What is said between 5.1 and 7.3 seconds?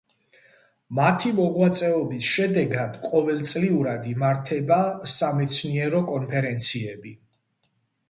სამეცნიერო კონფერენციები.